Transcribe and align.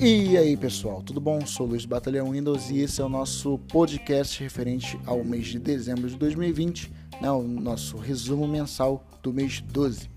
E 0.00 0.36
aí 0.36 0.56
pessoal, 0.56 1.02
tudo 1.02 1.20
bom? 1.20 1.44
Sou 1.44 1.66
Luiz 1.66 1.84
Batalhão 1.84 2.30
Windows 2.30 2.70
e 2.70 2.78
esse 2.78 3.00
é 3.00 3.04
o 3.04 3.08
nosso 3.08 3.58
podcast 3.66 4.40
referente 4.40 4.96
ao 5.04 5.24
mês 5.24 5.48
de 5.48 5.58
dezembro 5.58 6.08
de 6.08 6.14
2020, 6.14 6.92
né, 7.20 7.28
o 7.32 7.42
nosso 7.42 7.96
resumo 7.96 8.46
mensal 8.46 9.04
do 9.24 9.32
mês 9.32 9.60
12. 9.60 10.08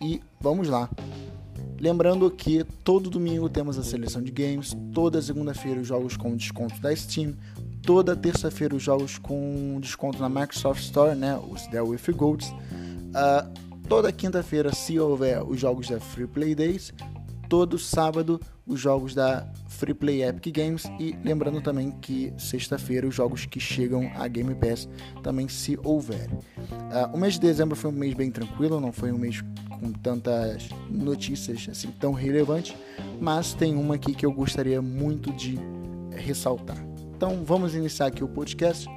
E 0.00 0.22
vamos 0.40 0.70
lá. 0.70 0.88
Lembrando 1.78 2.30
que 2.30 2.64
todo 2.82 3.10
domingo 3.10 3.50
temos 3.50 3.78
a 3.78 3.82
seleção 3.82 4.22
de 4.22 4.32
games, 4.32 4.74
toda 4.94 5.20
segunda-feira 5.20 5.78
os 5.78 5.86
jogos 5.86 6.16
com 6.16 6.34
desconto 6.34 6.80
da 6.80 6.96
Steam, 6.96 7.34
toda 7.82 8.16
terça-feira 8.16 8.74
os 8.74 8.82
jogos 8.82 9.18
com 9.18 9.78
desconto 9.78 10.18
na 10.20 10.30
Microsoft 10.30 10.80
Store, 10.80 11.14
né, 11.14 11.38
os 11.50 11.66
Dell 11.66 11.88
With 11.88 12.00
Golds. 12.16 12.48
Uh, 12.48 13.46
toda 13.86 14.10
quinta-feira, 14.10 14.74
se 14.74 14.98
houver 14.98 15.42
os 15.42 15.60
jogos 15.60 15.86
da 15.90 16.00
Free 16.00 16.26
Play 16.26 16.54
Days, 16.54 16.94
todo 17.48 17.78
sábado 17.78 18.40
os 18.66 18.78
jogos 18.78 19.14
da 19.14 19.46
Free 19.68 19.94
Play 19.94 20.22
Epic 20.22 20.54
Games 20.54 20.84
e 21.00 21.16
lembrando 21.24 21.60
também 21.60 21.90
que 21.90 22.32
sexta-feira 22.36 23.06
os 23.06 23.14
jogos 23.14 23.46
que 23.46 23.58
chegam 23.58 24.10
a 24.14 24.28
Game 24.28 24.54
Pass 24.54 24.88
também 25.22 25.48
se 25.48 25.78
houver. 25.82 26.28
Uh, 26.30 27.14
o 27.14 27.18
mês 27.18 27.34
de 27.34 27.40
dezembro 27.40 27.74
foi 27.74 27.90
um 27.90 27.94
mês 27.94 28.14
bem 28.14 28.30
tranquilo, 28.30 28.78
não 28.80 28.92
foi 28.92 29.10
um 29.10 29.18
mês 29.18 29.42
com 29.80 29.92
tantas 29.92 30.68
notícias 30.90 31.66
assim 31.70 31.90
tão 31.92 32.12
relevantes, 32.12 32.76
mas 33.20 33.54
tem 33.54 33.74
uma 33.74 33.94
aqui 33.94 34.14
que 34.14 34.26
eu 34.26 34.32
gostaria 34.32 34.82
muito 34.82 35.32
de 35.32 35.58
ressaltar. 36.10 36.78
Então 37.16 37.42
vamos 37.44 37.74
iniciar 37.74 38.06
aqui 38.06 38.22
o 38.22 38.28
podcast. 38.28 38.88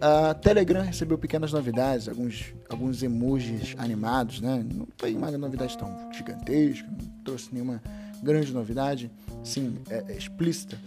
A 0.00 0.34
Telegram 0.34 0.82
recebeu 0.82 1.16
pequenas 1.16 1.52
novidades, 1.52 2.08
alguns, 2.08 2.54
alguns 2.68 3.02
emojis 3.02 3.74
animados, 3.78 4.40
né? 4.40 4.64
Não 4.74 4.86
foi 4.98 5.14
uma 5.14 5.30
novidade 5.30 5.76
tão 5.78 6.12
gigantesca, 6.12 6.86
não 6.86 7.08
trouxe 7.24 7.48
nenhuma 7.52 7.82
grande 8.22 8.52
novidade, 8.52 9.10
sim, 9.42 9.78
é, 9.88 10.04
é 10.08 10.16
explícita, 10.16 10.78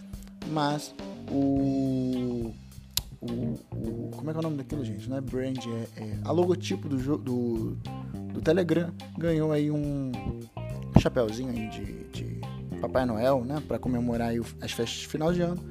mas 0.50 0.94
o, 1.30 2.52
o, 3.20 3.26
o, 3.72 4.10
Como 4.16 4.30
é 4.30 4.32
que 4.32 4.36
é 4.36 4.40
o 4.40 4.42
nome 4.42 4.56
daquilo, 4.56 4.84
gente? 4.84 5.08
Não 5.08 5.16
é 5.16 5.20
brand, 5.20 5.58
é, 5.58 6.02
é 6.02 6.18
a 6.24 6.30
logotipo 6.30 6.88
do, 6.88 7.18
do, 7.18 7.76
do 8.32 8.40
Telegram 8.40 8.92
ganhou 9.18 9.50
aí 9.50 9.70
um 9.70 10.12
chapéuzinho 11.00 11.50
aí 11.50 11.68
de, 11.68 12.04
de 12.10 12.40
Papai 12.80 13.04
Noel, 13.04 13.44
né? 13.44 13.62
Para 13.66 13.78
comemorar 13.78 14.32
as 14.60 14.72
festas 14.72 15.00
de 15.00 15.08
final 15.08 15.32
de 15.32 15.42
ano. 15.42 15.62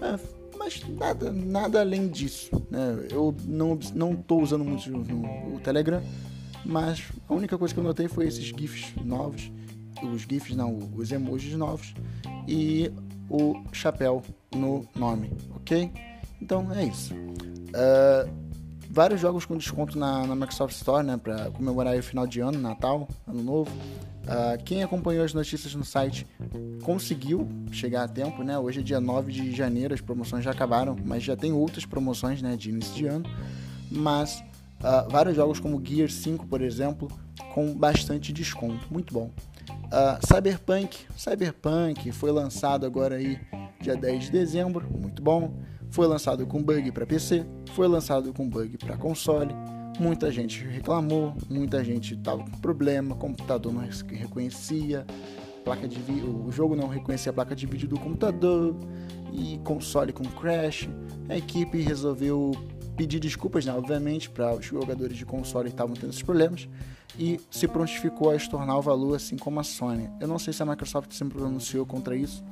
É, 0.00 0.41
mas 0.62 0.80
nada, 0.88 1.32
nada 1.32 1.80
além 1.80 2.08
disso. 2.08 2.50
Né? 2.70 3.06
Eu 3.10 3.34
não 3.44 3.78
não 3.94 4.12
estou 4.12 4.40
usando 4.40 4.64
muito 4.64 4.88
no, 4.90 5.56
o 5.56 5.60
Telegram, 5.60 6.02
mas 6.64 7.02
a 7.28 7.34
única 7.34 7.58
coisa 7.58 7.74
que 7.74 7.80
eu 7.80 7.84
notei 7.84 8.06
foi 8.06 8.26
esses 8.26 8.44
GIFs 8.44 8.94
novos, 9.04 9.50
os 10.02 10.22
GIFs 10.22 10.54
não, 10.54 10.78
os 10.94 11.10
emojis 11.10 11.54
novos 11.54 11.94
e 12.46 12.92
o 13.28 13.60
chapéu 13.72 14.22
no 14.54 14.86
nome, 14.94 15.32
ok? 15.56 15.90
Então 16.40 16.72
é 16.72 16.84
isso. 16.84 17.14
Uh, 17.14 18.30
vários 18.88 19.20
jogos 19.20 19.44
com 19.44 19.56
desconto 19.56 19.98
na, 19.98 20.26
na 20.26 20.34
Microsoft 20.36 20.74
Store, 20.76 21.04
né, 21.04 21.16
para 21.16 21.50
comemorar 21.50 21.96
o 21.96 22.02
final 22.02 22.26
de 22.26 22.40
ano, 22.40 22.58
Natal, 22.58 23.08
Ano 23.26 23.42
Novo. 23.42 23.72
Uh, 24.22 24.62
quem 24.64 24.82
acompanhou 24.82 25.24
as 25.24 25.34
notícias 25.34 25.74
no 25.74 25.84
site 25.84 26.26
conseguiu 26.82 27.48
chegar 27.72 28.04
a 28.04 28.08
tempo, 28.08 28.44
né? 28.44 28.56
Hoje 28.56 28.80
é 28.80 28.82
dia 28.82 29.00
9 29.00 29.32
de 29.32 29.52
janeiro, 29.52 29.92
as 29.92 30.00
promoções 30.00 30.44
já 30.44 30.52
acabaram, 30.52 30.96
mas 31.04 31.24
já 31.24 31.36
tem 31.36 31.52
outras 31.52 31.84
promoções, 31.84 32.40
né, 32.40 32.56
de 32.56 32.70
início 32.70 32.94
de 32.94 33.06
ano. 33.06 33.24
Mas 33.90 34.42
uh, 34.80 35.10
vários 35.10 35.34
jogos 35.34 35.58
como 35.58 35.82
Gear 35.84 36.08
5, 36.08 36.46
por 36.46 36.62
exemplo, 36.62 37.08
com 37.52 37.74
bastante 37.74 38.32
desconto, 38.32 38.86
muito 38.90 39.12
bom. 39.12 39.30
Uh, 39.68 40.26
Cyberpunk, 40.26 41.00
Cyberpunk 41.16 42.12
foi 42.12 42.30
lançado 42.30 42.86
agora 42.86 43.16
aí 43.16 43.40
dia 43.80 43.96
10 43.96 44.24
de 44.24 44.30
dezembro, 44.30 44.86
muito 44.90 45.20
bom. 45.20 45.52
Foi 45.90 46.06
lançado 46.06 46.46
com 46.46 46.62
bug 46.62 46.90
para 46.92 47.04
PC, 47.04 47.44
foi 47.74 47.86
lançado 47.86 48.32
com 48.32 48.48
bug 48.48 48.78
para 48.78 48.96
console 48.96 49.52
Muita 50.02 50.32
gente 50.32 50.64
reclamou, 50.64 51.32
muita 51.48 51.84
gente 51.84 52.14
estava 52.14 52.42
com 52.42 52.58
problema, 52.58 53.14
computador 53.14 53.72
não 53.72 53.84
reconhecia, 54.10 55.06
placa 55.64 55.86
de 55.86 56.00
o 56.24 56.50
jogo 56.50 56.74
não 56.74 56.88
reconhecia 56.88 57.30
a 57.30 57.32
placa 57.32 57.54
de 57.54 57.64
vídeo 57.66 57.86
do 57.86 57.96
computador 57.96 58.74
e 59.32 59.60
console 59.62 60.12
com 60.12 60.24
crash. 60.24 60.88
A 61.28 61.36
equipe 61.36 61.80
resolveu 61.82 62.50
pedir 62.96 63.20
desculpas, 63.20 63.64
né, 63.64 63.72
obviamente, 63.72 64.28
para 64.28 64.52
os 64.56 64.66
jogadores 64.66 65.16
de 65.16 65.24
console 65.24 65.68
que 65.68 65.74
estavam 65.74 65.94
tendo 65.94 66.10
esses 66.10 66.22
problemas 66.22 66.68
e 67.16 67.38
se 67.48 67.68
prontificou 67.68 68.30
a 68.30 68.34
estornar 68.34 68.76
o 68.78 68.82
valor 68.82 69.14
assim 69.14 69.36
como 69.36 69.60
a 69.60 69.62
Sony. 69.62 70.10
Eu 70.20 70.26
não 70.26 70.36
sei 70.36 70.52
se 70.52 70.64
a 70.64 70.66
Microsoft 70.66 71.12
se 71.12 71.24
pronunciou 71.26 71.86
contra 71.86 72.16
isso, 72.16 72.42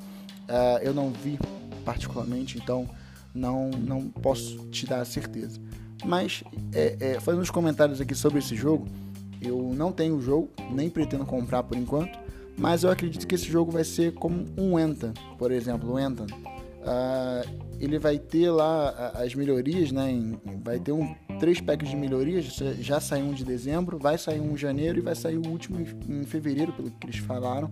uh, 0.48 0.78
eu 0.82 0.94
não 0.94 1.10
vi 1.10 1.36
particularmente, 1.84 2.58
então 2.58 2.88
não, 3.34 3.70
não 3.70 4.08
posso 4.08 4.68
te 4.68 4.86
dar 4.86 5.00
a 5.00 5.04
certeza. 5.04 5.60
Mas, 6.04 6.42
é, 6.72 6.96
é, 7.00 7.20
fazendo 7.20 7.42
uns 7.42 7.50
comentários 7.50 8.00
aqui 8.00 8.14
sobre 8.14 8.38
esse 8.38 8.56
jogo, 8.56 8.86
eu 9.40 9.72
não 9.74 9.92
tenho 9.92 10.16
o 10.16 10.20
jogo, 10.20 10.50
nem 10.70 10.90
pretendo 10.90 11.24
comprar 11.24 11.62
por 11.62 11.76
enquanto, 11.76 12.18
mas 12.56 12.82
eu 12.82 12.90
acredito 12.90 13.26
que 13.26 13.34
esse 13.34 13.46
jogo 13.46 13.72
vai 13.72 13.84
ser 13.84 14.12
como 14.14 14.44
um 14.56 14.76
Anthem, 14.76 15.12
por 15.38 15.50
exemplo, 15.50 15.92
o 15.92 15.96
Anthem. 15.96 16.26
Uh, 16.26 17.70
ele 17.78 17.98
vai 17.98 18.18
ter 18.18 18.50
lá 18.50 19.12
as 19.14 19.34
melhorias, 19.34 19.90
né? 19.90 20.12
Vai 20.62 20.78
ter 20.78 20.92
um, 20.92 21.14
três 21.38 21.60
packs 21.60 21.88
de 21.88 21.96
melhorias, 21.96 22.44
já 22.78 23.00
saiu 23.00 23.24
um 23.24 23.32
de 23.32 23.44
dezembro, 23.44 23.98
vai 23.98 24.18
sair 24.18 24.40
um 24.40 24.52
em 24.52 24.56
janeiro 24.56 24.98
e 24.98 25.00
vai 25.00 25.14
sair 25.14 25.38
o 25.38 25.46
último 25.48 25.78
em, 25.80 26.24
fevereiro, 26.24 26.72
pelo 26.72 26.90
que 26.90 27.06
eles 27.06 27.16
falaram. 27.16 27.70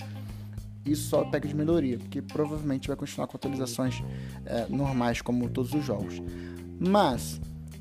Isso 0.86 1.10
só 1.10 1.24
pack 1.24 1.46
de 1.46 1.54
melhoria, 1.54 1.98
porque 1.98 2.22
provavelmente 2.22 2.88
vai 2.88 2.96
continuar 2.96 3.26
com 3.26 3.36
atualizações 3.36 4.02
é, 4.46 4.66
normais, 4.70 5.20
como 5.20 5.50
todos 5.50 5.74
os 5.74 5.84
jogos. 5.84 6.22
Mas 6.80 7.38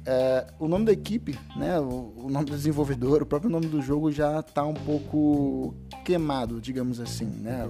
é, 0.10 0.48
o 0.58 0.70
nome 0.70 0.86
da 0.86 0.94
equipe, 0.94 1.38
né, 1.58 1.78
o, 1.82 2.14
o, 2.16 2.30
nome 2.30 2.46
do 2.46 2.54
desenvolvedor, 2.54 3.22
o 3.22 3.26
próprio 3.26 3.52
nome 3.52 3.68
do 3.68 3.82
jogo 3.82 4.10
já 4.10 4.40
está 4.40 4.64
um 4.64 4.74
pouco 4.74 5.76
queimado, 6.06 6.62
digamos 6.62 7.02
assim. 7.02 7.26
Né? 7.26 7.68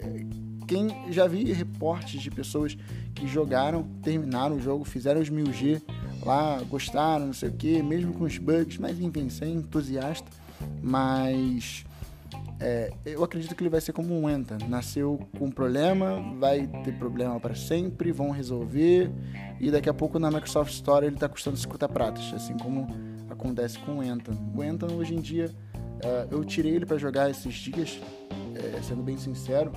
É, 0.00 0.26
quem 0.66 1.12
já 1.12 1.28
vi 1.28 1.52
reportes 1.52 2.20
de 2.20 2.32
pessoas 2.32 2.76
que 3.14 3.28
jogaram, 3.28 3.84
terminaram 4.02 4.56
o 4.56 4.60
jogo, 4.60 4.84
fizeram 4.84 5.20
os 5.20 5.30
1000G 5.30 5.80
lá, 6.24 6.60
gostaram, 6.68 7.26
não 7.26 7.32
sei 7.32 7.50
o 7.50 7.52
que, 7.52 7.80
mesmo 7.80 8.12
com 8.12 8.24
os 8.24 8.38
bugs, 8.38 8.78
mas 8.78 9.00
enfim, 9.00 9.28
sem 9.28 9.54
entusiasta. 9.54 10.28
Mas 10.82 11.84
é, 12.64 12.92
eu 13.04 13.24
acredito 13.24 13.56
que 13.56 13.62
ele 13.62 13.68
vai 13.68 13.80
ser 13.80 13.92
como 13.92 14.14
um 14.14 14.30
Enta. 14.30 14.56
Nasceu 14.68 15.18
com 15.36 15.46
um 15.46 15.50
problema, 15.50 16.22
vai 16.38 16.68
ter 16.84 16.96
problema 16.96 17.40
para 17.40 17.56
sempre, 17.56 18.12
vão 18.12 18.30
resolver. 18.30 19.10
E 19.60 19.68
daqui 19.68 19.88
a 19.88 19.94
pouco 19.94 20.18
na 20.18 20.30
Microsoft 20.30 20.72
Store 20.72 21.04
ele 21.04 21.16
está 21.16 21.28
custando 21.28 21.56
50 21.56 21.88
pratas, 21.88 22.32
assim 22.32 22.56
como 22.56 22.86
acontece 23.28 23.78
com 23.80 23.98
o 23.98 24.02
Enta. 24.02 24.32
O 24.54 24.62
Enta 24.62 24.86
hoje 24.92 25.12
em 25.12 25.20
dia, 25.20 25.50
uh, 25.76 26.28
eu 26.30 26.44
tirei 26.44 26.76
ele 26.76 26.86
para 26.86 26.98
jogar 26.98 27.28
esses 27.28 27.52
dias, 27.52 28.00
é, 28.54 28.80
sendo 28.80 29.02
bem 29.02 29.18
sincero, 29.18 29.72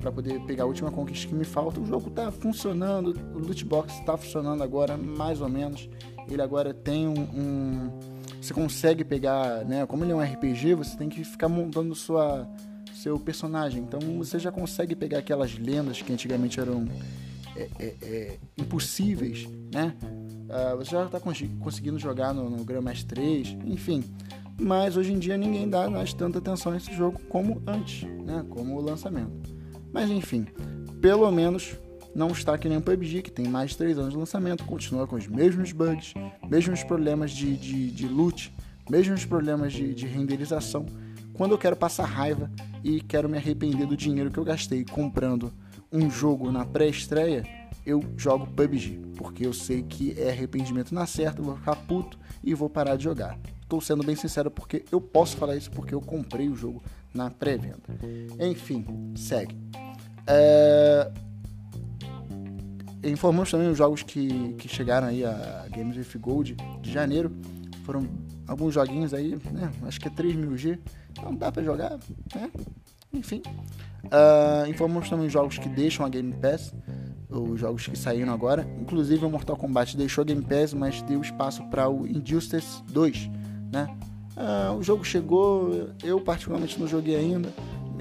para 0.00 0.10
poder 0.10 0.40
pegar 0.46 0.64
a 0.64 0.66
última 0.66 0.90
conquista 0.90 1.28
que 1.28 1.34
me 1.34 1.44
falta. 1.44 1.80
O 1.80 1.84
jogo 1.84 2.08
está 2.08 2.32
funcionando, 2.32 3.14
o 3.34 3.38
loot 3.38 3.62
box 3.66 3.92
está 3.98 4.16
funcionando 4.16 4.62
agora, 4.62 4.96
mais 4.96 5.42
ou 5.42 5.50
menos. 5.50 5.88
Ele 6.30 6.40
agora 6.40 6.72
tem 6.72 7.06
um, 7.06 7.20
um 7.20 8.11
você 8.42 8.52
consegue 8.52 9.04
pegar, 9.04 9.64
né? 9.64 9.86
Como 9.86 10.04
ele 10.04 10.10
é 10.10 10.14
um 10.14 10.20
RPG, 10.20 10.74
você 10.74 10.96
tem 10.96 11.08
que 11.08 11.22
ficar 11.22 11.48
montando 11.48 11.94
sua 11.94 12.48
seu 12.92 13.18
personagem. 13.18 13.82
Então 13.82 14.00
você 14.18 14.38
já 14.38 14.50
consegue 14.50 14.94
pegar 14.96 15.18
aquelas 15.18 15.56
lendas 15.56 16.02
que 16.02 16.12
antigamente 16.12 16.58
eram 16.58 16.86
é, 17.56 17.68
é, 17.78 17.94
é, 18.02 18.38
impossíveis, 18.58 19.48
né? 19.72 19.94
Uh, 20.02 20.76
você 20.76 20.90
já 20.90 21.04
está 21.04 21.20
conseguindo 21.20 21.98
jogar 21.98 22.34
no, 22.34 22.50
no 22.50 22.64
Grandmaster 22.64 23.06
3, 23.06 23.56
enfim. 23.64 24.04
Mas 24.60 24.96
hoje 24.96 25.12
em 25.12 25.18
dia 25.18 25.36
ninguém 25.36 25.68
dá 25.68 25.88
mais 25.88 26.12
tanta 26.12 26.38
atenção 26.38 26.72
a 26.72 26.76
esse 26.76 26.92
jogo 26.94 27.20
como 27.28 27.62
antes, 27.66 28.02
né? 28.02 28.44
Como 28.50 28.76
o 28.76 28.80
lançamento. 28.80 29.54
Mas 29.92 30.10
enfim, 30.10 30.46
pelo 31.00 31.30
menos 31.30 31.76
não 32.14 32.28
está 32.28 32.56
que 32.58 32.68
nem 32.68 32.78
o 32.78 32.82
PUBG, 32.82 33.22
que 33.22 33.30
tem 33.30 33.46
mais 33.48 33.70
de 33.70 33.78
3 33.78 33.98
anos 33.98 34.12
de 34.12 34.18
lançamento, 34.18 34.64
continua 34.64 35.06
com 35.06 35.16
os 35.16 35.26
mesmos 35.26 35.72
bugs, 35.72 36.14
mesmos 36.48 36.84
problemas 36.84 37.30
de, 37.30 37.56
de, 37.56 37.90
de 37.90 38.08
loot, 38.08 38.52
mesmos 38.88 39.24
problemas 39.24 39.72
de, 39.72 39.94
de 39.94 40.06
renderização. 40.06 40.86
Quando 41.32 41.52
eu 41.52 41.58
quero 41.58 41.76
passar 41.76 42.04
raiva 42.04 42.50
e 42.84 43.00
quero 43.00 43.28
me 43.28 43.38
arrepender 43.38 43.86
do 43.86 43.96
dinheiro 43.96 44.30
que 44.30 44.38
eu 44.38 44.44
gastei 44.44 44.84
comprando 44.84 45.52
um 45.90 46.10
jogo 46.10 46.50
na 46.50 46.64
pré-estreia, 46.64 47.44
eu 47.84 48.02
jogo 48.16 48.46
PUBG, 48.46 49.00
porque 49.16 49.46
eu 49.46 49.52
sei 49.52 49.82
que 49.82 50.14
é 50.18 50.30
arrependimento 50.30 50.94
na 50.94 51.06
certa, 51.06 51.42
vou 51.42 51.56
ficar 51.56 51.76
puto 51.76 52.18
e 52.44 52.54
vou 52.54 52.68
parar 52.70 52.96
de 52.96 53.04
jogar. 53.04 53.38
Estou 53.62 53.80
sendo 53.80 54.04
bem 54.04 54.14
sincero 54.14 54.50
porque 54.50 54.84
eu 54.92 55.00
posso 55.00 55.36
falar 55.36 55.56
isso 55.56 55.70
porque 55.70 55.94
eu 55.94 56.00
comprei 56.00 56.48
o 56.48 56.54
jogo 56.54 56.82
na 57.14 57.30
pré-venda. 57.30 57.80
Enfim, 58.38 58.84
segue. 59.16 59.56
É... 60.26 61.10
Informamos 63.04 63.50
também 63.50 63.68
os 63.68 63.78
jogos 63.78 64.02
que, 64.02 64.54
que 64.54 64.68
chegaram 64.68 65.08
aí 65.08 65.24
a 65.24 65.66
Games 65.70 65.96
with 65.96 66.18
Gold 66.20 66.56
de 66.80 66.92
janeiro. 66.92 67.32
Foram 67.84 68.08
alguns 68.46 68.74
joguinhos 68.74 69.12
aí, 69.12 69.38
né? 69.50 69.72
Acho 69.86 70.00
que 70.00 70.08
é 70.08 70.10
3 70.10 70.36
mil 70.36 70.56
G. 70.56 70.78
Então 71.10 71.34
dá 71.34 71.50
pra 71.50 71.62
jogar, 71.62 71.98
né? 72.34 72.50
enfim. 73.12 73.42
Uh, 74.04 74.68
informamos 74.68 75.08
também 75.08 75.28
jogos 75.28 75.58
que 75.58 75.68
deixam 75.68 76.04
a 76.04 76.08
Game 76.08 76.32
Pass, 76.32 76.74
os 77.28 77.60
jogos 77.60 77.86
que 77.86 77.96
saíram 77.96 78.32
agora. 78.32 78.66
Inclusive 78.80 79.24
o 79.24 79.30
Mortal 79.30 79.56
Kombat 79.56 79.96
deixou 79.96 80.22
a 80.22 80.24
Game 80.24 80.42
Pass, 80.42 80.72
mas 80.74 81.02
deu 81.02 81.20
espaço 81.20 81.62
para 81.70 81.88
o 81.88 82.06
Injustice 82.06 82.82
2, 82.88 83.30
né? 83.72 83.88
Uh, 84.36 84.78
o 84.78 84.82
jogo 84.82 85.04
chegou, 85.04 85.90
eu 86.02 86.20
particularmente 86.20 86.80
não 86.80 86.88
joguei 86.88 87.16
ainda. 87.16 87.52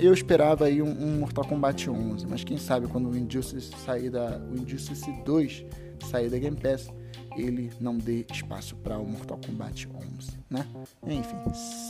Eu 0.02 0.16
esperava 0.16 0.66
aí 0.66 0.82
um, 0.82 0.90
um, 0.90 1.20
Mortal 1.20 1.46
Kombat 1.46 1.88
11, 1.88 2.26
mas 2.26 2.44
quem 2.44 2.58
sabe 2.58 2.88
quando 2.88 3.12
o 3.12 3.16
Injustice 3.16 3.72
sair 3.86 4.10
da 4.10 4.42
o 4.52 4.56
Injustice 4.56 5.12
2 5.24 5.64
sair 6.10 6.28
da 6.28 6.40
Game 6.40 6.58
Pass, 6.58 6.90
ele 7.38 7.72
não 7.80 7.96
dê 7.96 8.26
espaço 8.34 8.76
para 8.78 8.98
o 8.98 9.08
Mortal 9.08 9.40
Kombat 9.46 9.88
11, 9.88 10.32
né? 10.50 10.66
Enfim, 11.06 11.38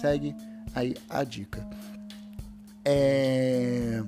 segue 0.02 0.36
aí 0.76 0.94
a 1.10 1.24
dica. 1.24 1.66
É... 2.84 4.04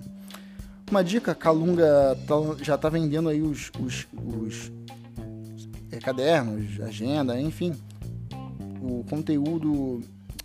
Uma 0.92 1.02
dica, 1.02 1.34
Calunga 1.34 2.18
tá, 2.28 2.36
já 2.62 2.76
está 2.76 2.90
vendendo 2.90 3.30
aí 3.30 3.42
os, 3.42 3.72
os, 3.80 4.06
os 4.14 4.70
é, 5.90 5.98
cadernos, 5.98 6.82
agenda, 6.82 7.40
enfim, 7.40 7.74
o 8.82 9.06
conteúdo 9.10 10.02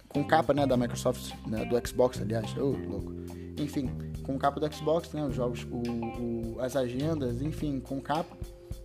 com 0.08 0.22
capa 0.22 0.54
né, 0.54 0.64
da 0.64 0.76
Microsoft, 0.76 1.32
né, 1.44 1.64
do 1.64 1.86
Xbox, 1.86 2.20
aliás, 2.22 2.54
oh, 2.56 2.76
louco. 2.88 3.18
Enfim, 3.58 3.90
com 4.22 4.38
capa 4.38 4.60
do 4.60 4.74
Xbox, 4.74 5.12
né, 5.12 5.24
os 5.24 5.34
jogos, 5.34 5.66
o, 5.70 5.76
o, 5.76 6.60
as 6.60 6.76
agendas, 6.76 7.40
enfim, 7.42 7.80
com 7.80 8.00
capa. 8.00 8.36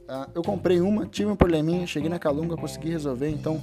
Uh, 0.03 0.29
eu 0.35 0.41
comprei 0.41 0.81
uma, 0.81 1.05
tive 1.05 1.29
um 1.31 1.35
probleminha, 1.35 1.87
cheguei 1.87 2.09
na 2.09 2.19
Calunga, 2.19 2.55
consegui 2.55 2.89
resolver, 2.89 3.29
então 3.29 3.61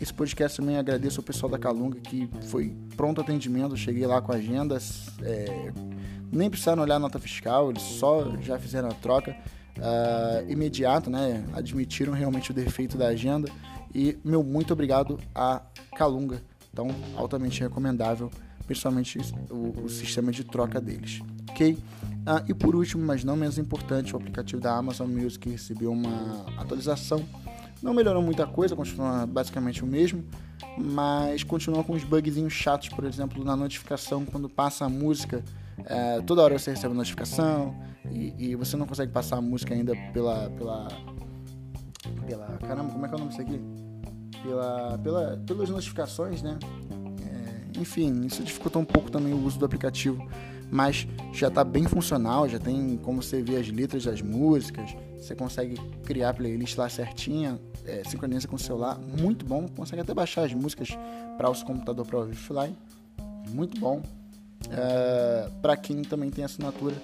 esse 0.00 0.12
podcast 0.12 0.58
também 0.58 0.76
agradeço 0.76 1.20
ao 1.20 1.24
pessoal 1.24 1.50
da 1.50 1.58
Calunga 1.58 2.00
que 2.00 2.28
foi 2.48 2.74
pronto 2.96 3.20
atendimento, 3.20 3.76
cheguei 3.76 4.06
lá 4.06 4.20
com 4.20 4.32
agendas, 4.32 5.06
é, 5.22 5.70
nem 6.32 6.48
precisaram 6.48 6.82
olhar 6.82 6.96
a 6.96 6.98
nota 6.98 7.18
fiscal, 7.18 7.70
eles 7.70 7.82
só 7.82 8.36
já 8.40 8.58
fizeram 8.58 8.88
a 8.88 8.94
troca 8.94 9.36
uh, 9.78 10.50
imediato, 10.50 11.10
né? 11.10 11.44
Admitiram 11.52 12.12
realmente 12.12 12.50
o 12.50 12.54
defeito 12.54 12.96
da 12.96 13.08
agenda 13.08 13.48
e 13.94 14.18
meu 14.24 14.42
muito 14.42 14.72
obrigado 14.72 15.20
a 15.34 15.62
Calunga, 15.94 16.42
então 16.72 16.88
altamente 17.16 17.60
recomendável, 17.60 18.30
principalmente 18.66 19.18
o, 19.50 19.84
o 19.84 19.88
sistema 19.88 20.30
de 20.32 20.44
troca 20.44 20.80
deles, 20.80 21.20
ok? 21.50 21.72
Uh, 21.72 22.50
e 22.50 22.54
por 22.54 22.76
último, 22.76 23.04
mas 23.04 23.24
não 23.24 23.36
menos 23.36 23.58
importante, 23.58 24.14
o 24.14 24.16
aplicativo 24.16 24.60
da 24.60 24.76
Amazon 24.76 25.08
Music 25.10 25.48
recebeu 25.48 25.90
uma 25.90 26.46
atualização 26.56 27.24
não 27.82 27.92
melhorou 27.92 28.22
muita 28.22 28.46
coisa, 28.46 28.76
continua 28.76 29.26
basicamente 29.26 29.82
o 29.82 29.86
mesmo, 29.86 30.24
mas 30.78 31.42
continua 31.42 31.82
com 31.82 31.94
uns 31.94 32.04
bugzinhos 32.04 32.52
chatos, 32.52 32.88
por 32.88 33.04
exemplo, 33.04 33.44
na 33.44 33.56
notificação, 33.56 34.24
quando 34.24 34.48
passa 34.48 34.84
a 34.84 34.88
música, 34.88 35.44
é, 35.84 36.20
toda 36.22 36.42
hora 36.42 36.56
você 36.58 36.70
recebe 36.70 36.94
notificação 36.94 37.74
e, 38.08 38.50
e, 38.50 38.56
você 38.56 38.76
não 38.76 38.86
consegue 38.86 39.10
passar 39.10 39.38
a 39.38 39.40
música 39.40 39.74
ainda 39.74 39.94
pela. 40.12 40.48
pela. 40.50 40.88
pela. 42.26 42.46
caramba, 42.58 42.92
como 42.92 43.04
é 43.04 43.08
que 43.08 43.14
é 43.14 43.16
o 43.16 43.18
nome 43.18 43.30
disso 43.30 43.42
aqui? 43.42 43.60
Pela, 44.42 44.98
pela, 44.98 45.36
pelas 45.46 45.70
notificações, 45.70 46.42
né? 46.42 46.58
Enfim, 47.82 48.24
isso 48.24 48.42
dificulta 48.42 48.78
um 48.78 48.84
pouco 48.84 49.10
também 49.10 49.34
o 49.34 49.44
uso 49.44 49.58
do 49.58 49.66
aplicativo 49.66 50.26
mas 50.72 51.06
já 51.34 51.48
está 51.48 51.62
bem 51.62 51.84
funcional, 51.84 52.48
já 52.48 52.58
tem 52.58 52.96
como 53.02 53.22
você 53.22 53.42
ver 53.42 53.58
as 53.58 53.68
letras 53.68 54.04
das 54.04 54.22
músicas, 54.22 54.96
você 55.18 55.34
consegue 55.34 55.78
criar 56.02 56.30
a 56.30 56.34
playlist 56.34 56.78
lá 56.78 56.88
certinha, 56.88 57.60
é, 57.84 58.02
sincroniza 58.08 58.48
com 58.48 58.56
o 58.56 58.58
celular, 58.58 58.98
muito 58.98 59.44
bom, 59.44 59.68
consegue 59.68 60.00
até 60.00 60.14
baixar 60.14 60.46
as 60.46 60.54
músicas 60.54 60.96
para 61.36 61.50
o 61.50 61.54
seu 61.54 61.66
computador 61.66 62.06
para 62.06 62.18
ouvir 62.20 62.32
offline, 62.32 62.74
muito 63.50 63.78
bom. 63.78 64.02
É, 64.70 65.50
para 65.60 65.76
quem 65.76 66.00
também 66.02 66.30
tem 66.30 66.42
assinatura 66.42 66.94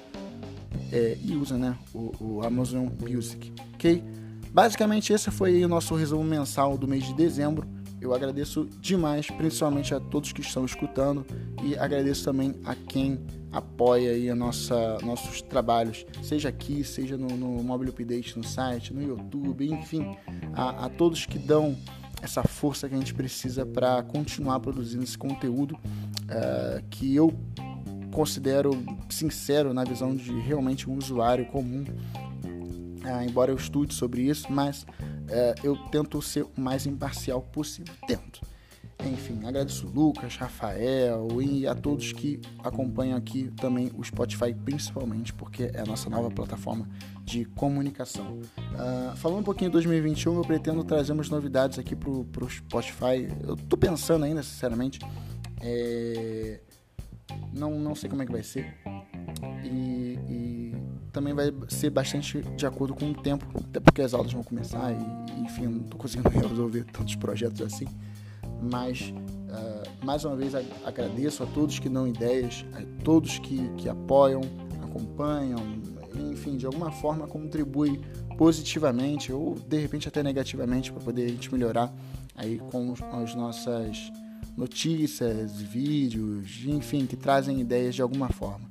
é, 0.90 1.18
e 1.22 1.36
usa 1.36 1.58
né, 1.58 1.76
o, 1.92 2.14
o 2.18 2.46
Amazon 2.46 2.88
Music, 3.02 3.52
ok? 3.74 4.02
Basicamente 4.50 5.12
esse 5.12 5.30
foi 5.30 5.62
o 5.62 5.68
nosso 5.68 5.94
resumo 5.94 6.24
mensal 6.24 6.78
do 6.78 6.88
mês 6.88 7.04
de 7.04 7.12
dezembro. 7.12 7.68
Eu 8.00 8.14
agradeço 8.14 8.64
demais, 8.80 9.26
principalmente 9.26 9.94
a 9.94 10.00
todos 10.00 10.32
que 10.32 10.40
estão 10.40 10.64
escutando 10.64 11.26
e 11.62 11.76
agradeço 11.76 12.24
também 12.24 12.54
a 12.64 12.74
quem 12.74 13.20
apoia 13.50 14.12
aí 14.12 14.30
a 14.30 14.34
nossa, 14.34 14.98
nossos 15.02 15.40
trabalhos, 15.42 16.06
seja 16.22 16.48
aqui, 16.48 16.84
seja 16.84 17.16
no, 17.16 17.28
no 17.28 17.62
Mobile 17.62 17.90
Update 17.90 18.36
no 18.36 18.44
site, 18.44 18.92
no 18.92 19.02
YouTube, 19.02 19.70
enfim, 19.70 20.16
a, 20.54 20.86
a 20.86 20.88
todos 20.88 21.26
que 21.26 21.38
dão 21.38 21.76
essa 22.22 22.42
força 22.42 22.88
que 22.88 22.94
a 22.94 22.98
gente 22.98 23.14
precisa 23.14 23.64
para 23.64 24.02
continuar 24.02 24.60
produzindo 24.60 25.04
esse 25.04 25.16
conteúdo 25.16 25.72
uh, 25.74 26.82
que 26.90 27.14
eu 27.14 27.32
considero 28.12 28.70
sincero 29.08 29.72
na 29.72 29.84
visão 29.84 30.14
de 30.14 30.32
realmente 30.40 30.90
um 30.90 30.96
usuário 30.96 31.46
comum, 31.46 31.84
uh, 31.84 33.22
embora 33.28 33.50
eu 33.52 33.56
estude 33.56 33.94
sobre 33.94 34.22
isso, 34.22 34.52
mas 34.52 34.84
uh, 35.28 35.60
eu 35.62 35.76
tento 35.90 36.20
ser 36.22 36.42
o 36.42 36.60
mais 36.60 36.86
imparcial 36.86 37.40
possível. 37.40 37.94
Tento. 38.06 38.40
Enfim, 39.06 39.46
agradeço 39.46 39.86
Lucas, 39.86 40.34
Rafael 40.34 41.40
e 41.40 41.68
a 41.68 41.74
todos 41.74 42.12
que 42.12 42.40
acompanham 42.64 43.16
aqui 43.16 43.48
também 43.56 43.92
o 43.96 44.02
Spotify, 44.02 44.52
principalmente 44.52 45.32
porque 45.32 45.70
é 45.72 45.80
a 45.80 45.86
nossa 45.86 46.10
nova 46.10 46.28
plataforma 46.30 46.88
de 47.22 47.44
comunicação. 47.44 48.40
Uh, 48.58 49.16
falando 49.16 49.40
um 49.40 49.44
pouquinho 49.44 49.70
de 49.70 49.74
2021, 49.74 50.36
eu 50.36 50.42
pretendo 50.42 50.82
trazer 50.82 51.12
umas 51.12 51.30
novidades 51.30 51.78
aqui 51.78 51.94
pro, 51.94 52.24
pro 52.24 52.50
Spotify. 52.50 53.28
Eu 53.46 53.56
tô 53.56 53.76
pensando 53.76 54.24
ainda, 54.24 54.42
sinceramente. 54.42 54.98
É... 55.60 56.60
Não, 57.52 57.78
não 57.78 57.94
sei 57.94 58.10
como 58.10 58.22
é 58.22 58.26
que 58.26 58.32
vai 58.32 58.42
ser. 58.42 58.74
E, 59.64 60.18
e, 60.28 60.74
também 61.12 61.34
vai 61.34 61.52
ser 61.68 61.90
bastante 61.90 62.42
de 62.56 62.66
acordo 62.66 62.94
com 62.94 63.10
o 63.10 63.14
tempo, 63.14 63.46
até 63.68 63.80
porque 63.80 64.02
as 64.02 64.14
aulas 64.14 64.32
vão 64.32 64.42
começar 64.42 64.92
e, 64.92 65.40
enfim, 65.40 65.66
não 65.66 65.80
tô 65.80 65.96
conseguindo 65.96 66.28
resolver 66.48 66.84
tantos 66.92 67.14
projetos 67.16 67.60
assim. 67.62 67.86
Mas, 68.60 69.12
uh, 69.12 70.04
mais 70.04 70.24
uma 70.24 70.36
vez, 70.36 70.52
agradeço 70.84 71.42
a 71.42 71.46
todos 71.46 71.78
que 71.78 71.88
dão 71.88 72.06
ideias, 72.06 72.64
a 72.72 73.02
todos 73.04 73.38
que, 73.38 73.68
que 73.76 73.88
apoiam, 73.88 74.40
acompanham, 74.82 75.58
enfim, 76.30 76.56
de 76.56 76.66
alguma 76.66 76.90
forma 76.90 77.26
contribui 77.26 78.00
positivamente 78.36 79.32
ou 79.32 79.54
de 79.54 79.78
repente 79.78 80.08
até 80.08 80.22
negativamente 80.22 80.92
para 80.92 81.02
poder 81.02 81.24
a 81.24 81.28
gente 81.28 81.52
melhorar 81.52 81.92
aí 82.34 82.58
com 82.70 82.94
as 83.12 83.34
nossas 83.34 84.12
notícias, 84.56 85.60
vídeos, 85.60 86.64
enfim, 86.64 87.06
que 87.06 87.16
trazem 87.16 87.60
ideias 87.60 87.94
de 87.94 88.02
alguma 88.02 88.28
forma. 88.28 88.66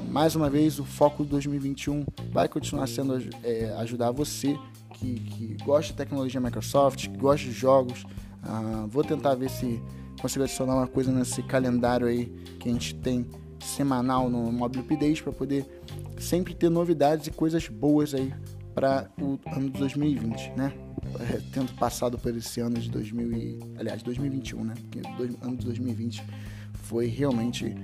Mais 0.00 0.34
uma 0.36 0.48
vez, 0.48 0.78
o 0.78 0.84
foco 0.84 1.24
de 1.24 1.30
2021 1.30 2.04
vai 2.30 2.48
continuar 2.48 2.86
sendo 2.86 3.18
é, 3.42 3.74
ajudar 3.78 4.10
você 4.10 4.58
que, 4.94 5.14
que 5.14 5.56
gosta 5.64 5.92
de 5.92 5.96
tecnologia 5.96 6.40
Microsoft, 6.40 7.08
que 7.08 7.16
gosta 7.16 7.46
de 7.46 7.52
jogos, 7.52 8.04
ah, 8.42 8.86
vou 8.88 9.04
tentar 9.04 9.34
ver 9.34 9.50
se 9.50 9.80
consigo 10.20 10.44
adicionar 10.44 10.74
uma 10.74 10.86
coisa 10.86 11.12
nesse 11.12 11.42
calendário 11.42 12.06
aí 12.06 12.26
que 12.58 12.68
a 12.68 12.72
gente 12.72 12.94
tem 12.96 13.26
semanal 13.60 14.28
no 14.28 14.50
Mobile 14.52 14.82
Update 14.82 15.22
para 15.22 15.32
poder 15.32 15.66
sempre 16.18 16.54
ter 16.54 16.68
novidades 16.68 17.26
e 17.26 17.30
coisas 17.30 17.68
boas 17.68 18.14
aí 18.14 18.32
para 18.74 19.08
o 19.20 19.38
ano 19.52 19.70
de 19.70 19.78
2020, 19.78 20.52
né? 20.56 20.72
É, 21.20 21.40
tendo 21.52 21.72
passado 21.74 22.18
por 22.18 22.36
esse 22.36 22.60
ano 22.60 22.78
de 22.78 22.90
2000 22.90 23.32
e, 23.32 23.58
aliás, 23.78 24.02
2021, 24.02 24.64
né? 24.64 24.74
Porque 24.82 25.00
o 25.00 25.46
ano 25.46 25.56
de 25.56 25.64
2020 25.64 26.22
foi 26.74 27.06
realmente 27.06 27.74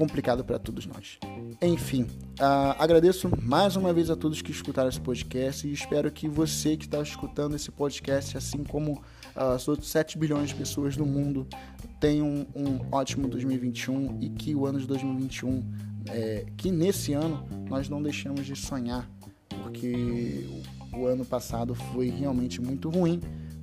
complicado 0.00 0.42
para 0.42 0.58
todos 0.58 0.86
nós. 0.86 1.18
Enfim, 1.60 2.04
uh, 2.04 2.74
agradeço 2.78 3.30
mais 3.42 3.76
uma 3.76 3.92
vez 3.92 4.08
a 4.08 4.16
todos 4.16 4.40
que 4.40 4.50
escutaram 4.50 4.88
esse 4.88 4.98
podcast 4.98 5.68
e 5.68 5.72
espero 5.74 6.10
que 6.10 6.26
você 6.26 6.74
que 6.74 6.86
está 6.86 7.02
escutando 7.02 7.54
esse 7.54 7.70
podcast, 7.70 8.38
assim 8.38 8.64
como 8.64 9.02
as 9.36 9.68
outras 9.68 9.88
7 9.88 10.16
bilhões 10.16 10.48
de 10.48 10.54
pessoas 10.54 10.96
no 10.96 11.04
mundo, 11.04 11.46
tenham 12.00 12.26
um, 12.26 12.46
um 12.62 12.80
ótimo 12.90 13.28
2021 13.28 14.22
e 14.22 14.30
que 14.30 14.54
o 14.54 14.64
ano 14.64 14.80
de 14.80 14.86
2021, 14.86 15.70
é, 16.08 16.46
que 16.56 16.70
nesse 16.70 17.12
ano 17.12 17.46
nós 17.68 17.90
não 17.90 18.02
deixamos 18.02 18.46
de 18.46 18.56
sonhar, 18.56 19.06
porque 19.50 20.48
o 20.94 21.04
ano 21.04 21.26
passado 21.26 21.74
foi 21.74 22.08
realmente 22.08 22.58
muito 22.58 22.88
ruim, 22.88 23.20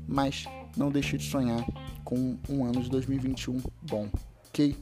mas 0.08 0.46
não 0.78 0.92
deixe 0.92 1.18
de 1.18 1.24
sonhar 1.24 1.66
com 2.04 2.38
um 2.48 2.64
ano 2.64 2.84
de 2.84 2.92
2021 2.92 3.60
bom 3.82 4.08
ok? 4.58 4.76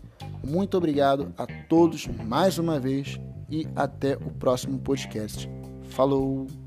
Muito 0.43 0.77
obrigado 0.77 1.33
a 1.37 1.45
todos 1.67 2.07
mais 2.07 2.57
uma 2.57 2.79
vez 2.79 3.19
e 3.49 3.67
até 3.75 4.15
o 4.15 4.31
próximo 4.31 4.79
podcast. 4.79 5.49
Falou! 5.89 6.64